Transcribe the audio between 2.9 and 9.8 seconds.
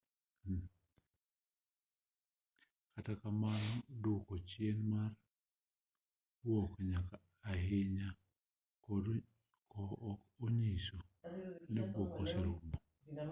kata kamano duoko chien mar buok nyaka ahinya ok